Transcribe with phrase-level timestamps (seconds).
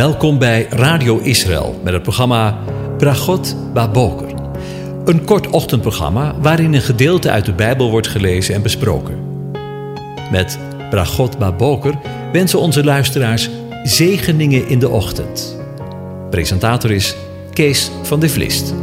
[0.00, 2.58] Welkom bij Radio Israël met het programma
[2.98, 4.34] Bragot Baboker.
[5.04, 9.50] Een kort ochtendprogramma waarin een gedeelte uit de Bijbel wordt gelezen en besproken.
[10.30, 10.58] Met
[10.90, 11.94] Bragot Baboker
[12.32, 13.50] wensen onze luisteraars
[13.82, 15.60] zegeningen in de ochtend.
[16.30, 17.16] Presentator is
[17.52, 18.74] Kees van de Vlist.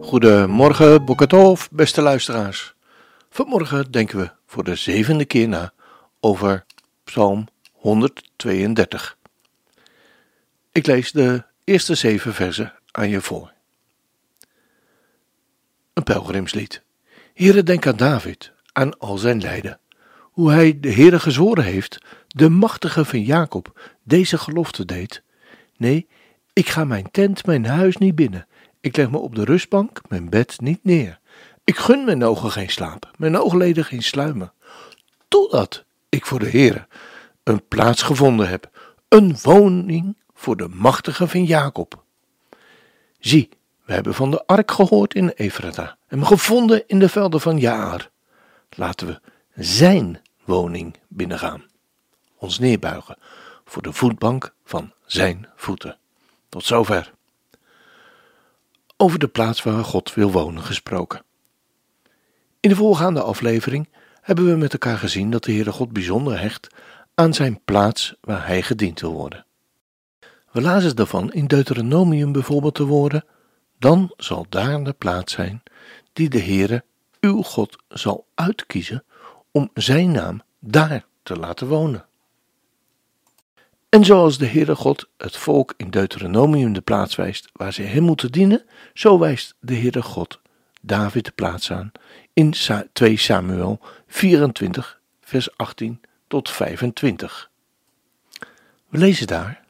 [0.00, 2.74] Goedemorgen, Bokatov, beste luisteraars.
[3.30, 5.72] Vanmorgen denken we voor de zevende keer na
[6.24, 6.64] over
[7.04, 9.16] Psalm 132.
[10.72, 13.52] Ik lees de eerste zeven versen aan je voor.
[15.92, 16.82] Een pelgrimslied.
[17.34, 19.80] Heere, denk aan David, aan al zijn lijden.
[20.20, 21.98] Hoe hij de Heere gezworen heeft,
[22.28, 25.22] de machtige van Jacob, deze gelofte deed.
[25.76, 26.08] Nee,
[26.52, 28.46] ik ga mijn tent, mijn huis niet binnen.
[28.80, 31.18] Ik leg me op de rustbank, mijn bed niet neer.
[31.64, 34.52] Ik gun mijn ogen geen slaap, mijn oogleden geen sluimen.
[35.28, 35.83] Totdat
[36.14, 36.86] ik voor de Heere
[37.42, 38.70] een plaats gevonden heb,
[39.08, 42.04] een woning voor de machtige van Jacob.
[43.18, 43.48] Zie,
[43.84, 48.10] we hebben van de ark gehoord in Efrata hem gevonden in de velden van Jaar.
[48.70, 49.20] Laten we
[49.54, 51.64] zijn woning binnengaan,
[52.36, 53.16] ons neerbuigen
[53.64, 55.98] voor de voetbank van zijn voeten.
[56.48, 57.12] Tot zover.
[58.96, 61.24] Over de plaats waar God wil wonen gesproken.
[62.60, 63.88] In de voorgaande aflevering
[64.24, 66.68] hebben we met elkaar gezien dat de Heere God bijzonder hecht
[67.14, 69.46] aan zijn plaats waar hij gediend wil worden.
[70.52, 73.24] We lazen daarvan in Deuteronomium bijvoorbeeld de woorden:
[73.78, 75.62] Dan zal daar de plaats zijn
[76.12, 76.84] die de Heere,
[77.20, 79.04] uw God, zal uitkiezen
[79.50, 82.06] om zijn naam daar te laten wonen.
[83.88, 88.02] En zoals de Heere God het volk in Deuteronomium de plaats wijst waar ze hem
[88.02, 88.64] moeten dienen,
[88.94, 90.40] zo wijst de Heere God
[90.86, 91.92] David de plaats aan
[92.34, 92.54] in
[92.92, 97.50] 2 Samuel 24, vers 18 tot 25.
[98.88, 99.64] We lezen daar: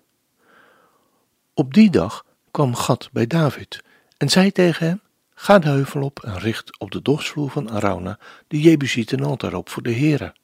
[1.55, 3.83] Op die dag kwam Gad bij David
[4.17, 5.01] en zei tegen hem:
[5.35, 8.19] Ga de heuvel op en richt op de dorsvloer van Arauna
[8.49, 10.35] de Jebusieten altaar op voor de Heere.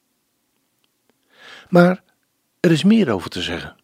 [1.69, 2.03] Maar
[2.61, 3.77] er is meer over te zeggen.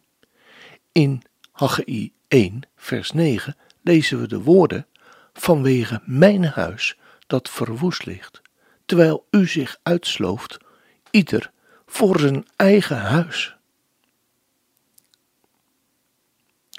[0.93, 1.23] In
[1.53, 4.87] Haggai 1, vers 9 lezen we de woorden:
[5.33, 8.43] Vanwege mijn huis dat verwoest ligt,
[8.85, 10.57] terwijl u zich uitslooft,
[11.11, 11.51] ieder
[11.87, 13.57] voor zijn eigen huis.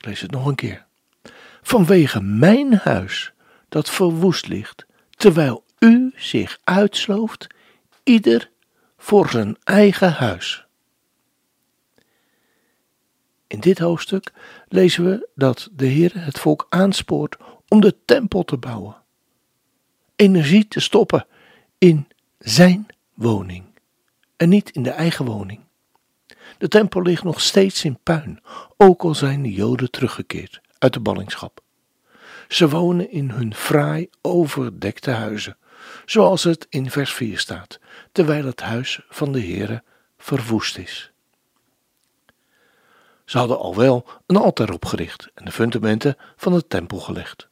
[0.07, 0.86] lees het nog een keer.
[1.62, 3.34] Vanwege mijn huis
[3.69, 7.47] dat verwoest ligt, terwijl u zich uitslooft,
[8.03, 8.52] ieder
[8.97, 10.66] voor zijn eigen huis.
[13.47, 14.31] In dit hoofdstuk
[14.68, 17.38] lezen we dat de Heer het volk aanspoort
[17.68, 18.96] om de tempel te bouwen.
[20.18, 21.28] Energie te stoppen
[21.78, 22.08] in
[22.38, 23.66] zijn woning
[24.36, 25.60] en niet in de eigen woning.
[26.58, 28.42] De tempel ligt nog steeds in puin,
[28.78, 31.62] ook al zijn de Joden teruggekeerd uit de ballingschap.
[32.48, 35.58] Ze wonen in hun fraai overdekte huizen,
[36.06, 37.80] zoals het in vers 4 staat,
[38.12, 39.84] terwijl het huis van de Heere
[40.18, 41.12] verwoest is.
[43.26, 47.48] Ze hadden al wel een altaar opgericht en de fundamenten van de tempel gelegd.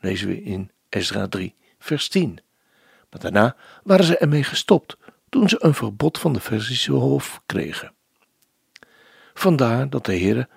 [0.00, 2.38] Lezen we in Ezra 3, vers 10.
[3.10, 4.96] Maar daarna waren ze ermee gestopt
[5.28, 7.92] toen ze een verbod van de Versische hof kregen.
[9.34, 10.48] Vandaar dat de Heer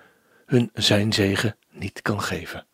[0.46, 2.66] hun zijn zegen niet kan geven.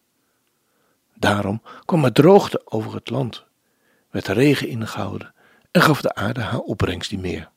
[1.14, 3.44] Daarom kwam er droogte over het land,
[4.10, 5.34] werd regen ingehouden
[5.70, 7.50] en gaf de aarde haar opbrengst niet meer.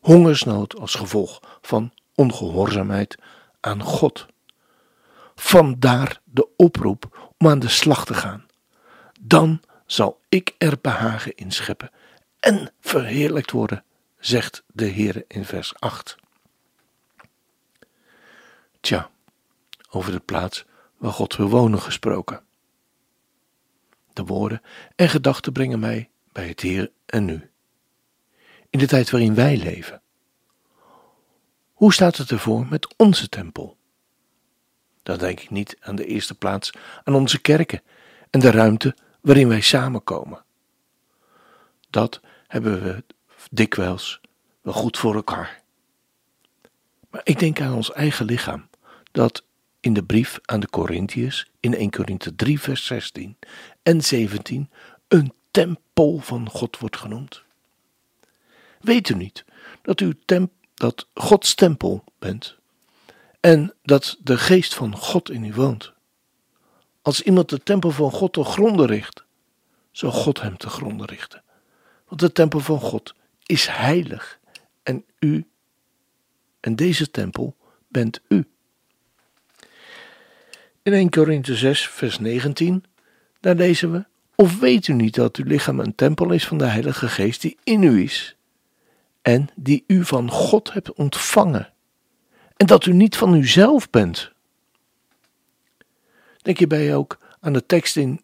[0.00, 3.18] Hongersnood als gevolg van ongehoorzaamheid
[3.60, 4.26] aan God.
[5.34, 8.46] Vandaar de oproep om aan de slag te gaan.
[9.20, 11.90] Dan zal ik er behagen in scheppen
[12.40, 13.84] en verheerlijkt worden,
[14.18, 16.16] zegt de Heer in vers 8.
[18.80, 19.10] Tja,
[19.90, 20.64] over de plaats
[20.96, 22.44] waar God wil wonen gesproken.
[24.12, 24.62] De woorden
[24.96, 27.50] en gedachten brengen mij bij het hier en nu.
[28.70, 30.02] In de tijd waarin wij leven.
[31.72, 33.76] Hoe staat het ervoor met onze tempel?
[35.02, 36.72] Dan denk ik niet aan de eerste plaats
[37.04, 37.82] aan onze kerken
[38.30, 40.44] en de ruimte waarin wij samenkomen.
[41.90, 43.04] Dat hebben we
[43.50, 44.20] dikwijls
[44.60, 45.62] wel goed voor elkaar.
[47.10, 48.68] Maar ik denk aan ons eigen lichaam,
[49.12, 49.44] dat
[49.80, 53.36] in de brief aan de Corinthiërs in 1 Korinthe 3 vers 16
[53.82, 54.70] en 17
[55.08, 57.42] een tempel van God wordt genoemd.
[58.80, 59.44] Weet u niet
[59.82, 62.56] dat u temp dat Gods tempel bent
[63.40, 65.94] en dat de geest van God in u woont?
[67.06, 69.24] Als iemand de tempel van God te gronden richt,
[69.90, 71.42] zal God hem te gronden richten.
[72.08, 74.38] Want de tempel van God is heilig
[74.82, 75.46] en u.
[76.60, 77.56] En deze tempel
[77.88, 78.48] bent u.
[80.82, 82.84] In 1 Korinthe 6, vers 19,
[83.40, 84.04] daar lezen we:
[84.34, 87.56] Of weet u niet dat uw lichaam een tempel is van de Heilige Geest die
[87.64, 88.36] in u is
[89.22, 91.72] en die u van God hebt ontvangen
[92.56, 94.34] en dat u niet van uzelf bent?
[96.46, 98.20] Denk je bij ook aan de tekst in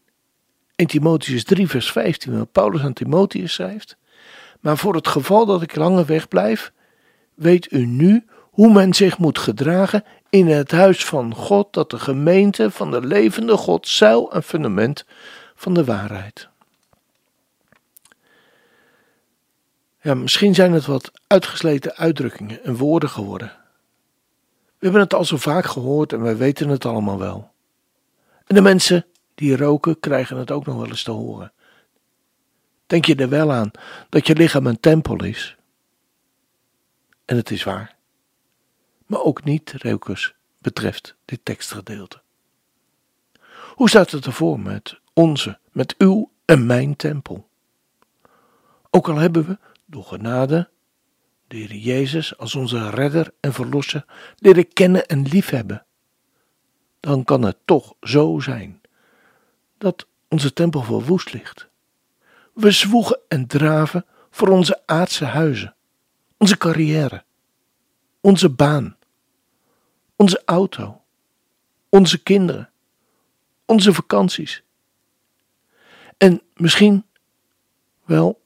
[0.74, 3.96] 1 Timotheus 3, vers 15, waar Paulus aan Timotheus schrijft:
[4.60, 6.72] Maar voor het geval dat ik langer wegblijf,
[7.34, 11.98] weet u nu hoe men zich moet gedragen in het huis van God, dat de
[11.98, 15.04] gemeente van de levende God zeil en fundament
[15.54, 16.48] van de waarheid.
[20.00, 23.52] Ja, misschien zijn het wat uitgesleten uitdrukkingen en woorden geworden.
[24.78, 27.51] We hebben het al zo vaak gehoord en wij weten het allemaal wel.
[28.46, 31.52] En de mensen die roken krijgen het ook nog wel eens te horen.
[32.86, 33.70] Denk je er wel aan
[34.08, 35.56] dat je lichaam een tempel is?
[37.24, 37.96] En het is waar.
[39.06, 42.22] Maar ook niet-rokers betreft dit tekstgedeelte.
[43.74, 47.48] Hoe staat het ervoor met onze, met uw en mijn tempel?
[48.90, 50.68] Ook al hebben we door genade
[51.46, 54.04] de Heer Jezus als onze redder en verlosser
[54.36, 55.86] leren kennen en liefhebben,
[57.02, 58.80] dan kan het toch zo zijn
[59.78, 61.68] dat onze tempel verwoest ligt.
[62.54, 65.74] We zwoegen en draven voor onze aardse huizen,
[66.36, 67.24] onze carrière,
[68.20, 68.96] onze baan,
[70.16, 71.02] onze auto,
[71.88, 72.70] onze kinderen,
[73.66, 74.62] onze vakanties.
[76.16, 77.04] En misschien
[78.04, 78.42] wel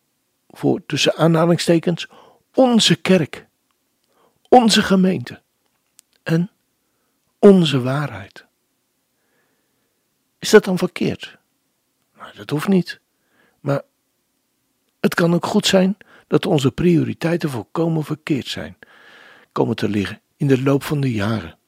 [0.49, 2.09] voor tussen aanhalingstekens
[2.55, 3.47] onze kerk,
[4.49, 5.43] onze gemeente
[6.23, 6.51] en
[7.39, 8.46] onze waarheid.
[10.47, 11.39] Is dat dan verkeerd?
[12.17, 13.01] Nou, dat hoeft niet.
[13.61, 13.83] Maar
[15.01, 15.97] het kan ook goed zijn
[16.27, 18.79] dat onze prioriteiten volkomen verkeerd zijn,
[19.53, 21.59] komen te liggen in de loop van de jaren.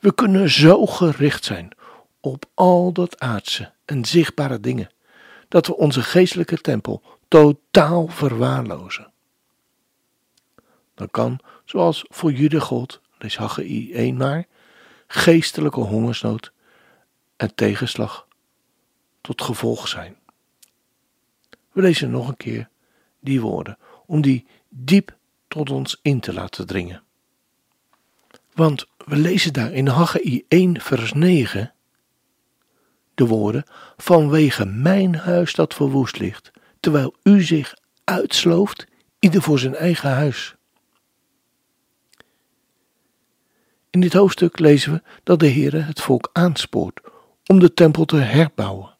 [0.00, 1.68] We kunnen zo gericht zijn
[2.20, 4.90] op al dat aardse en zichtbare dingen,
[5.48, 9.12] dat we onze geestelijke tempel totaal verwaarlozen.
[10.94, 14.46] Dan kan, zoals voor Jude God, lees Haggai 1 maar,
[15.06, 16.52] geestelijke hongersnood
[17.40, 18.26] en tegenslag
[19.20, 20.16] tot gevolg zijn.
[21.72, 22.68] We lezen nog een keer
[23.20, 25.16] die woorden om die diep
[25.48, 27.02] tot ons in te laten dringen.
[28.54, 31.72] Want we lezen daar in Haggai 1 vers 9
[33.14, 33.64] de woorden
[33.96, 36.50] vanwege mijn huis dat verwoest ligt,
[36.80, 38.86] terwijl u zich uitslooft,
[39.18, 40.54] ieder voor zijn eigen huis.
[43.90, 47.00] In dit hoofdstuk lezen we dat de Heere het volk aanspoort
[47.50, 48.96] om de tempel te herbouwen.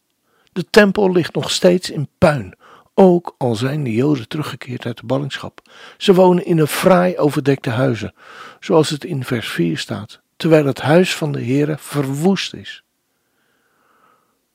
[0.52, 2.54] De tempel ligt nog steeds in puin,
[2.94, 5.62] ook al zijn de Joden teruggekeerd uit de ballingschap.
[5.96, 8.14] Ze wonen in een fraai overdekte huizen,
[8.60, 12.82] zoals het in vers 4 staat, terwijl het huis van de Heere verwoest is.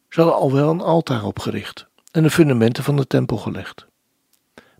[0.10, 3.86] Ze hadden al wel een altaar opgericht en de fundamenten van de tempel gelegd.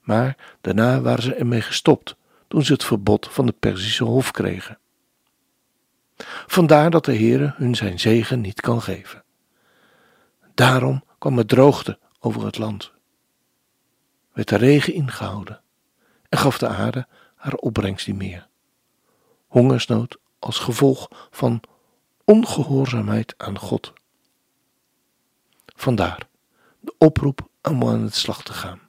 [0.02, 2.16] Maar daarna waren ze ermee gestopt
[2.48, 4.78] toen ze het verbod van de Perzische hof kregen.
[6.48, 9.24] Vandaar dat de Heere hun zijn zegen niet kan geven.
[10.54, 12.92] Daarom kwam er droogte over het land.
[14.34, 15.62] Werd de regen ingehouden
[16.30, 18.48] en gaf de aarde haar opbrengst niet meer.
[19.48, 21.62] Hongersnood als gevolg van
[22.24, 23.94] ongehoorzaamheid aan God.
[25.66, 26.28] Vandaar
[26.80, 28.80] de oproep om aan het slag te gaan.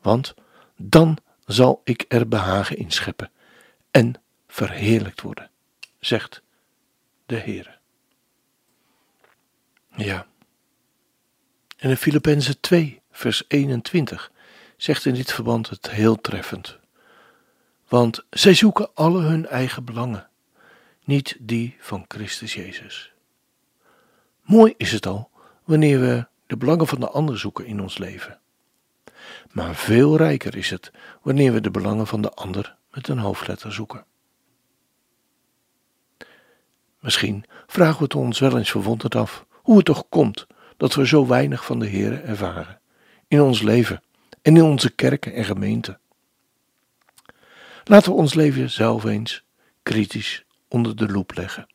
[0.00, 0.34] Want
[0.76, 3.30] dan zal ik er behagen in scheppen
[3.90, 5.51] en verheerlijkt worden
[6.04, 6.42] zegt
[7.26, 7.78] de Heer.
[9.94, 10.26] Ja.
[11.76, 14.32] En in Filippenzen 2, vers 21
[14.76, 16.78] zegt in dit verband het heel treffend.
[17.88, 20.28] Want zij zoeken alle hun eigen belangen,
[21.04, 23.12] niet die van Christus Jezus.
[24.42, 25.30] Mooi is het al
[25.64, 28.40] wanneer we de belangen van de ander zoeken in ons leven.
[29.50, 30.90] Maar veel rijker is het
[31.22, 34.04] wanneer we de belangen van de ander met een hoofdletter zoeken.
[37.02, 41.06] Misschien vragen we het ons wel eens verwonderd af hoe het toch komt dat we
[41.06, 42.80] zo weinig van de Heer ervaren
[43.28, 44.02] in ons leven
[44.42, 46.00] en in onze kerken en gemeenten.
[47.84, 49.44] Laten we ons leven zelf eens
[49.82, 51.66] kritisch onder de loep leggen.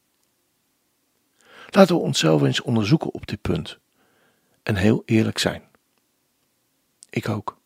[1.70, 3.80] Laten we onszelf eens onderzoeken op dit punt
[4.64, 5.64] en heel eerlijk zijn.
[7.10, 7.58] Ik ook.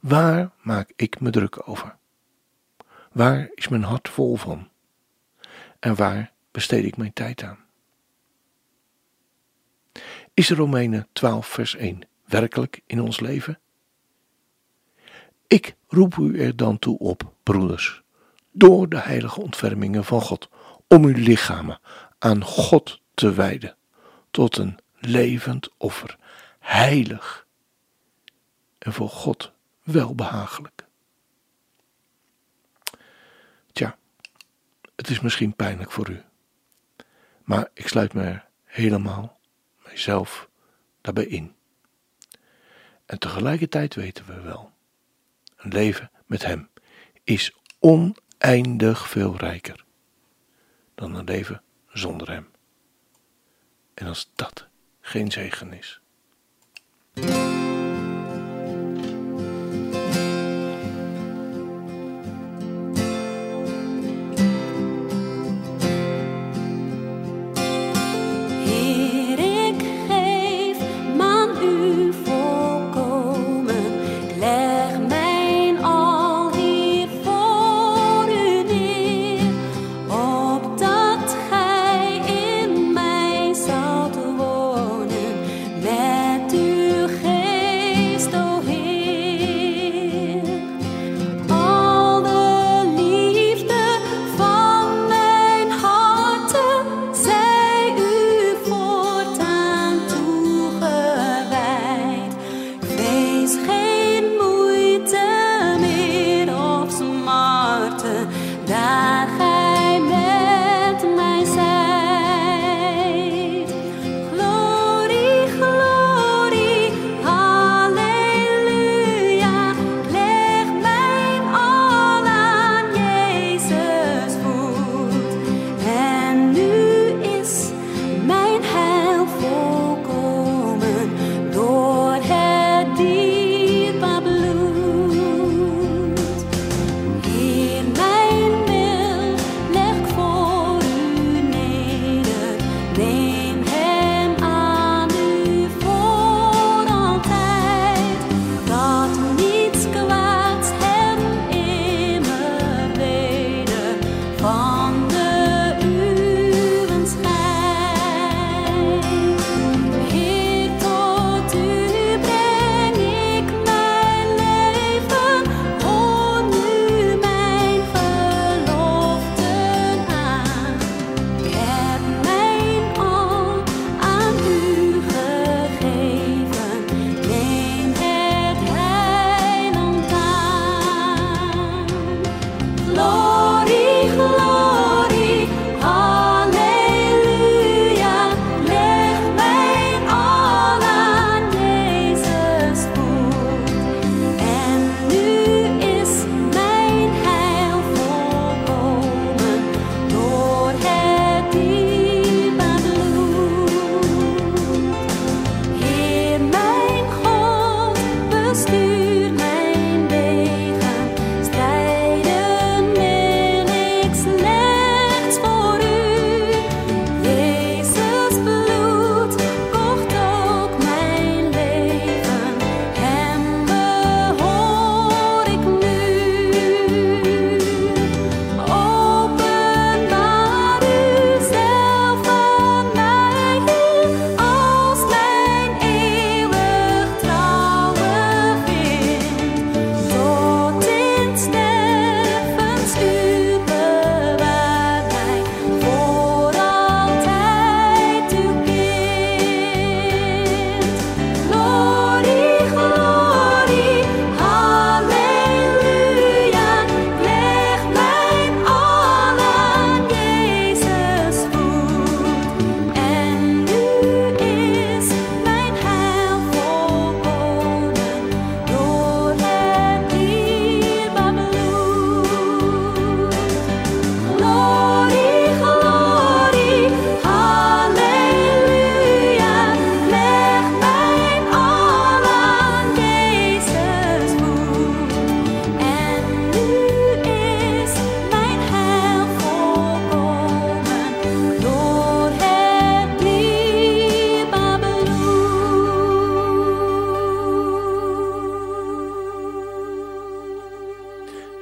[0.00, 1.96] Waar maak ik me druk over?
[3.12, 4.68] Waar is mijn hart vol van?
[5.78, 7.64] En waar besteed ik mijn tijd aan?
[10.34, 13.58] Is Romeinen 12, vers 1 werkelijk in ons leven?
[15.46, 18.02] Ik roep u er dan toe op, broeders,
[18.52, 20.48] door de heilige ontfermingen van God,
[20.88, 21.80] om uw lichamen
[22.18, 23.76] aan God te wijden,
[24.30, 26.18] tot een levend offer,
[26.58, 27.46] heilig
[28.78, 29.52] en voor God
[29.82, 30.86] welbehagelijk.
[33.72, 33.96] Tja,
[35.10, 36.22] is misschien pijnlijk voor u,
[37.44, 39.40] maar ik sluit me helemaal,
[39.84, 40.48] mijzelf,
[41.00, 41.54] daarbij in.
[43.06, 44.72] En tegelijkertijd weten we wel,
[45.56, 46.68] een leven met Hem
[47.24, 49.84] is oneindig veel rijker
[50.94, 52.50] dan een leven zonder Hem.
[53.94, 54.68] En als dat
[55.00, 56.00] geen zegen is.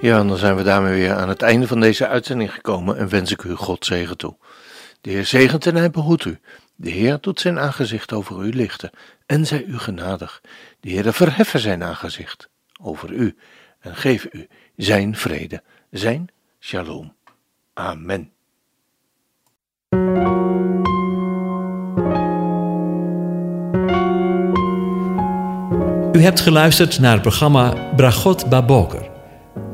[0.04, 3.08] Ja, en dan zijn we daarmee weer aan het einde van deze uitzending gekomen en
[3.08, 4.36] wens ik u God zegen toe.
[5.00, 6.38] De Heer zegent en hij behoedt u.
[6.76, 8.90] De Heer doet zijn aangezicht over u lichten
[9.26, 10.40] en zij u genadig.
[10.80, 12.48] De Heer verheffen zijn aangezicht
[12.82, 13.36] over u
[13.80, 16.28] en geef u zijn vrede, zijn
[16.60, 17.14] shalom.
[17.74, 18.32] Amen.
[26.12, 29.13] U hebt geluisterd naar het programma Bragot Baboker.